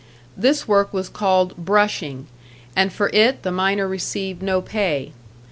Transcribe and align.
This 0.35 0.67
work 0.67 0.91
was 0.91 1.09
called 1.09 1.55
"brushing," 1.57 2.25
and 2.75 2.91
for 2.91 3.09
it 3.13 3.43
the 3.43 3.51
miner 3.51 3.87
received 3.87 4.41
no 4.41 4.59
pay. 4.59 5.13